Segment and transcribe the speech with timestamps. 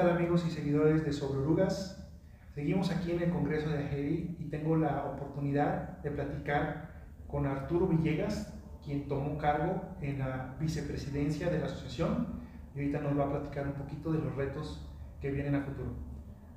[0.00, 2.10] tal amigos y seguidores de Sobre Orugas?
[2.54, 7.86] Seguimos aquí en el Congreso de Ajeri y tengo la oportunidad de platicar con Arturo
[7.86, 8.50] Villegas,
[8.82, 12.28] quien tomó cargo en la vicepresidencia de la asociación
[12.74, 14.88] y ahorita nos va a platicar un poquito de los retos
[15.20, 15.90] que vienen a futuro.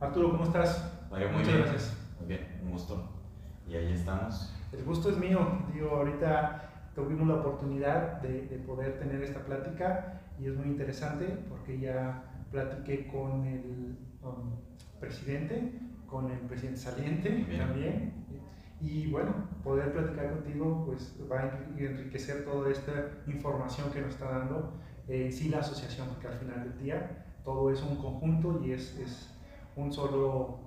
[0.00, 1.00] Arturo, ¿cómo estás?
[1.10, 1.96] Muchas gracias.
[2.18, 3.08] Muy bien, un gusto.
[3.66, 4.54] Y ahí estamos.
[4.70, 5.40] El gusto es mío.
[5.72, 11.24] Digo, ahorita tuvimos la oportunidad de, de poder tener esta plática y es muy interesante
[11.48, 13.98] porque ya platiqué con el
[14.98, 18.20] presidente, con el presidente saliente también.
[18.80, 22.92] Y bueno, poder platicar contigo pues va a enriquecer toda esta
[23.26, 24.72] información que nos está dando
[25.06, 28.96] eh, sí la asociación, porque al final del día todo es un conjunto y es,
[28.96, 29.34] es
[29.76, 30.60] un solo,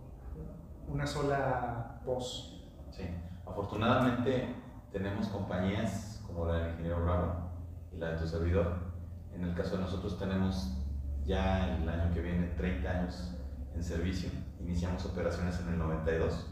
[0.88, 2.62] una sola voz.
[2.92, 3.04] Sí,
[3.46, 4.54] afortunadamente
[4.92, 7.52] tenemos compañías como la del ingeniero Bravo
[7.92, 8.76] y la de tu servidor.
[9.34, 10.83] En el caso de nosotros tenemos
[11.26, 13.36] ya el año que viene 30 años
[13.76, 14.30] en servicio.
[14.60, 16.48] Iniciamos operaciones en el 92.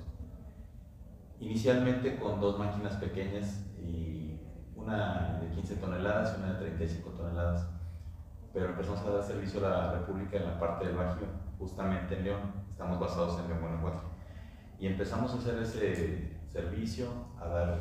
[1.39, 4.39] Inicialmente con dos máquinas pequeñas y
[4.75, 7.67] una de 15 toneladas y una de 35 toneladas.
[8.53, 12.25] Pero empezamos a dar servicio a la República en la parte del Bajío, justamente en
[12.25, 12.53] León.
[12.69, 14.01] Estamos basados en León, Guanajuato.
[14.79, 17.07] Y empezamos a hacer ese servicio,
[17.39, 17.79] a dar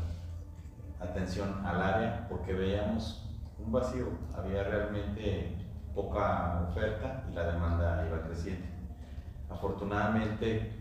[1.00, 4.06] atención al área, porque veíamos un vacío.
[4.34, 5.59] Había realmente
[5.94, 8.66] poca oferta y la demanda iba creciendo.
[9.48, 10.80] Afortunadamente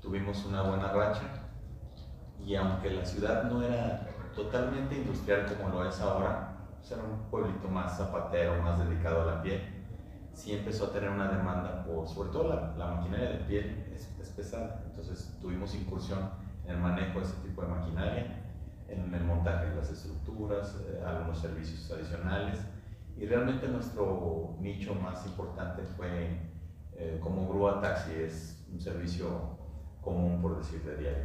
[0.00, 1.22] tuvimos una buena racha
[2.44, 7.30] y aunque la ciudad no era totalmente industrial como lo es ahora, pues era un
[7.30, 9.60] pueblito más zapatero, más dedicado a la piel,
[10.34, 14.08] sí empezó a tener una demanda por, sobre todo la, la maquinaria de piel es,
[14.32, 16.30] pesada, entonces tuvimos incursión
[16.64, 18.38] en el manejo de ese tipo de maquinaria,
[18.88, 22.58] en el montaje de las estructuras, eh, algunos servicios adicionales,
[23.16, 26.38] y realmente nuestro nicho más importante fue
[26.94, 29.58] eh, como grúa taxi, es un servicio
[30.00, 31.24] común, por decir, de diario.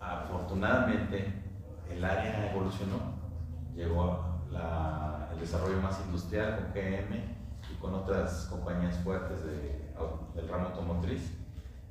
[0.00, 1.32] Afortunadamente,
[1.90, 2.96] el área evolucionó,
[3.74, 7.14] llegó la, el desarrollo más industrial con GM
[7.70, 9.92] y con otras compañías fuertes de,
[10.34, 11.32] del ramo automotriz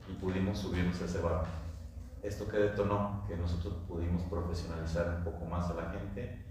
[0.09, 1.47] y pudimos subirnos a ese barco.
[2.23, 6.45] Esto que detonó que nosotros pudimos profesionalizar un poco más a la gente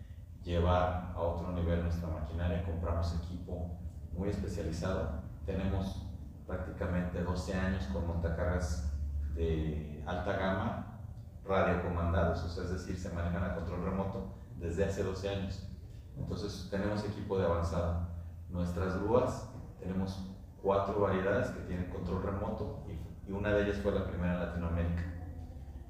[0.46, 3.76] llevar a otro nivel nuestra maquinaria, compramos equipo
[4.12, 5.22] muy especializado.
[5.44, 6.06] Tenemos
[6.46, 8.96] prácticamente 12 años con montacargas
[9.34, 11.00] de alta gama,
[11.44, 15.68] radiocomandados, o sea, es decir, se manejan a control remoto desde hace 12 años.
[16.16, 18.08] Entonces tenemos equipo de avanzada.
[18.48, 20.30] Nuestras grúas, tenemos
[20.62, 24.40] cuatro variedades que tienen control remoto y, y una de ellas fue la primera en
[24.40, 25.02] Latinoamérica.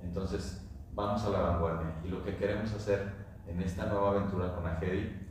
[0.01, 4.67] Entonces vamos a la vanguardia y lo que queremos hacer en esta nueva aventura con
[4.67, 5.27] Agedi,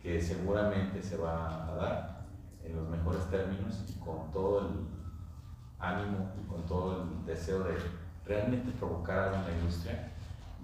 [0.00, 2.26] que seguramente se va a dar
[2.62, 4.88] en los mejores términos y con todo el
[5.78, 7.76] ánimo y con todo el deseo de
[8.24, 10.12] realmente provocar algo en la industria,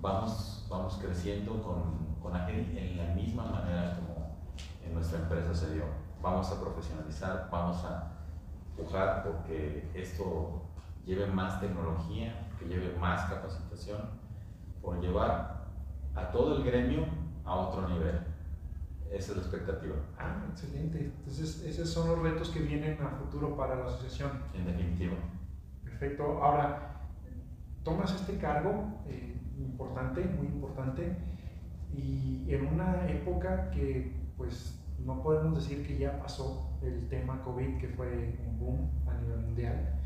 [0.01, 4.37] vamos, vamos creciendo con, con Agedi en la misma manera como
[4.85, 5.85] en nuestra empresa se dio.
[6.21, 8.13] Vamos a profesionalizar, vamos a
[8.77, 10.63] empujar porque esto
[11.05, 14.01] lleve más tecnología, que lleve más capacitación,
[14.81, 15.62] por llevar
[16.15, 17.07] a todo el gremio
[17.45, 18.21] a otro nivel.
[19.11, 19.95] Esa es la expectativa.
[20.19, 21.13] Ah, excelente.
[21.19, 24.31] Entonces, esos son los retos que vienen a futuro para la asociación.
[24.55, 25.15] En definitiva.
[25.85, 26.43] Perfecto.
[26.43, 27.03] Ahora,
[27.83, 31.17] tomas este cargo eh, importante, muy importante,
[31.95, 37.79] y en una época que, pues, no podemos decir que ya pasó el tema COVID,
[37.79, 40.01] que fue un boom a nivel mundial.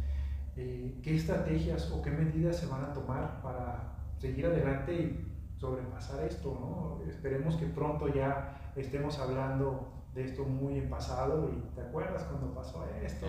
[0.56, 6.24] Eh, ¿Qué estrategias o qué medidas se van a tomar para seguir adelante y sobrepasar
[6.24, 7.08] esto, ¿no?
[7.08, 12.54] Esperemos que pronto ya estemos hablando de esto muy en pasado y te acuerdas cuando
[12.54, 13.26] pasó esto.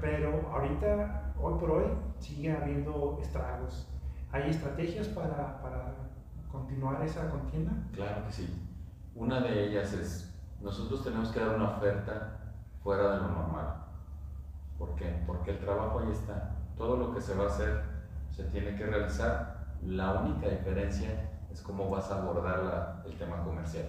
[0.00, 1.84] Pero ahorita, hoy por hoy,
[2.18, 3.88] sigue habiendo estragos.
[4.32, 5.94] ¿Hay estrategias para, para
[6.50, 7.72] continuar esa contienda?
[7.92, 8.66] Claro que sí.
[9.14, 12.38] Una de ellas es, nosotros tenemos que dar una oferta
[12.82, 13.76] fuera de lo normal.
[14.78, 15.22] ¿Por qué?
[15.26, 16.56] Porque el trabajo ahí está.
[16.76, 17.82] Todo lo que se va a hacer
[18.30, 19.58] se tiene que realizar.
[19.82, 23.86] La única diferencia es cómo vas a abordar el tema comercial.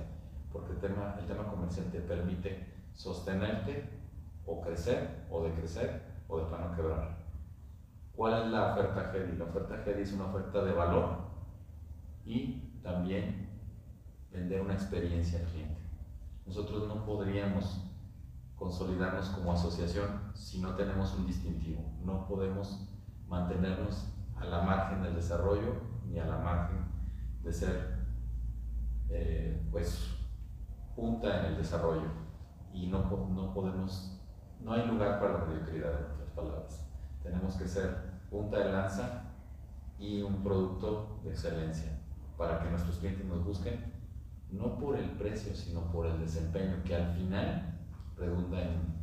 [0.51, 3.89] Porque el tema, el tema comercial te permite sostenerte
[4.45, 7.17] o crecer o decrecer o de plano quebrar.
[8.15, 9.37] ¿Cuál es la oferta GEDI?
[9.37, 11.17] La oferta GEDI es una oferta de valor
[12.25, 13.49] y también
[14.31, 15.81] vender una experiencia al cliente.
[16.45, 17.85] Nosotros no podríamos
[18.55, 21.81] consolidarnos como asociación si no tenemos un distintivo.
[22.03, 22.87] No podemos
[23.27, 25.73] mantenernos a la margen del desarrollo
[26.05, 26.90] ni a la margen
[27.43, 27.97] de ser
[29.09, 30.15] eh, pues
[30.95, 32.09] punta en el desarrollo
[32.73, 34.21] y no, no podemos
[34.63, 36.87] no hay lugar para la mediocridad, en otras palabras.
[37.23, 39.23] Tenemos que ser punta de lanza
[39.97, 41.99] y un producto de excelencia
[42.37, 43.93] para que nuestros clientes nos busquen,
[44.51, 47.79] no por el precio, sino por el desempeño, que al final
[48.17, 49.01] redunda en,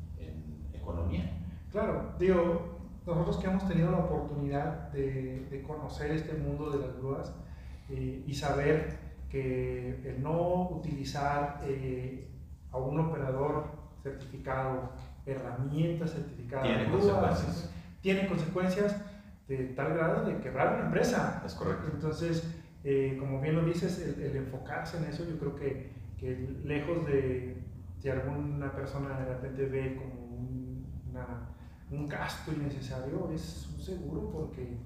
[0.72, 1.38] economía.
[1.70, 7.34] Claro, digo, nosotros que hemos tenido la oportunidad de, conocer este mundo de las grúas
[7.90, 8.98] eh, y saber
[9.30, 12.28] que el no utilizar eh,
[12.70, 13.66] a un operador
[14.02, 14.92] certificado,
[15.26, 17.70] herramientas certificadas, tiene consecuencias.
[18.00, 18.96] Tiene consecuencias
[19.48, 21.42] de tal grado de quebrar una empresa.
[21.44, 21.88] Es correcto.
[21.92, 22.48] Entonces,
[22.84, 27.56] eh, como bien lo dices, el, enfocarse en eso, yo creo que, que lejos de
[27.98, 30.28] si alguna persona de repente ve como
[31.90, 34.76] un gasto innecesario, es un seguro porque,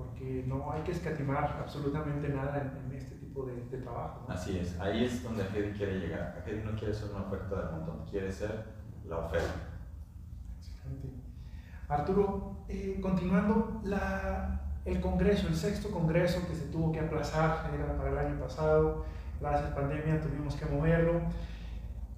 [0.00, 4.26] porque no hay que escatimar absolutamente nada en, este tipo de, de, trabajo.
[4.28, 6.42] Así es, ahí es donde Hedy quiere llegar.
[6.46, 8.64] Hedy no quiere ser una oferta de montón, quiere ser
[9.06, 9.54] la oferta.
[10.58, 11.08] Excelente.
[11.88, 17.96] Arturo, eh, continuando, la, el Congreso, el sexto Congreso que se tuvo que aplazar, era
[17.96, 19.04] para el año pasado,
[19.40, 21.20] gracias a pandemia tuvimos que moverlo,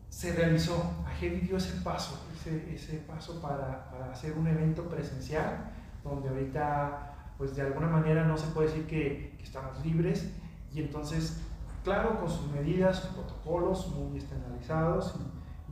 [0.09, 5.71] se realizó, Agedi dio ese paso, ese, ese paso para, para, hacer un evento presencial,
[6.05, 7.12] donde ahorita,
[7.43, 10.33] pues de alguna manera no se puede decir que, estamos libres,
[10.73, 11.43] y entonces,
[11.83, 15.17] claro, con sus medidas, sus protocolos muy estandarizados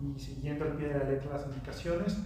[0.02, 2.18] y, siguiendo al pie de la letra las indicaciones,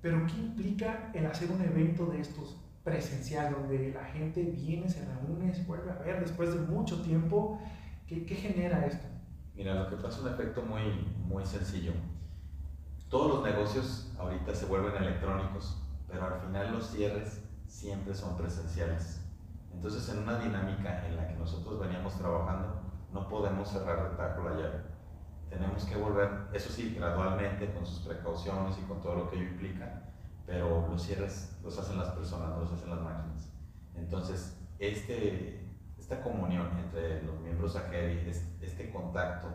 [0.00, 5.04] pero ¿qué implica el hacer un evento de estos presencial, donde la gente viene, se
[5.04, 7.60] reúne, se vuelve a ver después de mucho tiempo?
[8.06, 9.08] ¿Qué, qué genera esto?
[9.56, 10.82] Mira, lo que pasa es un efecto muy,
[11.26, 11.94] muy sencillo.
[13.08, 19.22] Todos los negocios ahorita se vuelven electrónicos, pero al final los cierres siempre son presenciales.
[19.72, 22.82] Entonces, en una dinámica en la que nosotros veníamos trabajando,
[23.12, 24.90] no podemos cerrar de taco la llave
[25.50, 29.50] tenemos que volver, eso sí, gradualmente, con sus precauciones y con todo lo que ello
[29.50, 30.04] implica,
[30.46, 33.52] pero los cierres los hacen las personas, los hacen las máquinas.
[33.96, 35.68] Entonces, este,
[35.98, 38.30] esta comunión entre los miembros AGERI,
[38.62, 39.48] este contacto,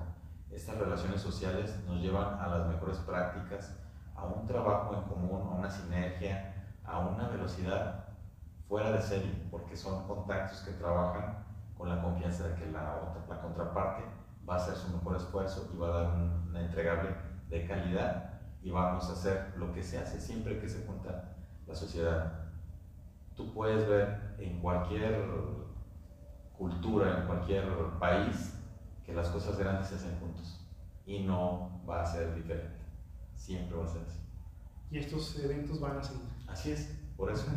[0.52, 3.78] estas relaciones sociales nos llevan a las mejores prácticas,
[4.16, 8.05] a un trabajo en común, a una sinergia, a una velocidad
[8.68, 11.46] fuera de serie, porque son contactos que trabajan
[11.78, 14.04] con la confianza de que la, otra, la contraparte
[14.48, 17.10] va a hacer su mejor esfuerzo y va a dar un, entregable
[17.50, 21.36] de calidad y vamos a hacer lo que se hace siempre que se junta
[21.68, 22.46] la sociedad.
[23.36, 25.26] Tú puedes ver en cualquier
[26.58, 27.66] cultura, en cualquier
[28.00, 28.58] país,
[29.06, 30.66] que las cosas grandes se hacen juntos
[31.06, 32.80] y no va a ser diferente.
[33.36, 34.20] Siempre va a ser así.
[34.90, 36.26] Y estos eventos van a seguir.
[36.48, 37.48] Así es, por eso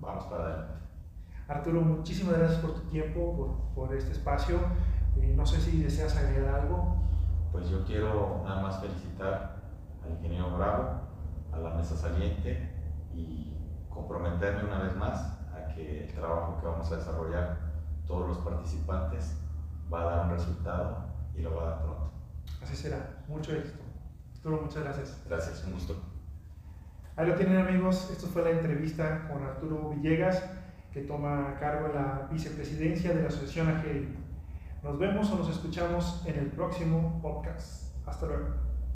[0.00, 0.74] vamos para adelante.
[1.48, 3.36] Arturo, muchísimas gracias por tu tiempo,
[3.74, 4.60] por, por este espacio.
[5.16, 7.02] Eh, no sé si deseas agregar algo.
[7.52, 9.56] Pues yo quiero nada más felicitar
[10.04, 11.00] al ingeniero Bravo,
[11.52, 12.70] a la mesa saliente
[13.14, 13.56] y
[13.88, 17.56] comprometerme una vez más a que el trabajo que vamos a desarrollar
[18.06, 19.36] todos los participantes
[19.92, 22.10] va a dar un resultado y lo va a dar pronto.
[22.62, 23.24] Así será.
[23.28, 23.82] Mucho éxito.
[24.34, 25.22] Arturo, muchas gracias.
[25.26, 25.94] Gracias, un gusto.
[27.18, 30.40] Ahí lo tienen amigos, esto fue la entrevista con Arturo Villegas,
[30.92, 34.08] que toma a cargo la vicepresidencia de la Asociación AGERI.
[34.84, 37.92] Nos vemos o nos escuchamos en el próximo podcast.
[38.06, 38.67] Hasta luego.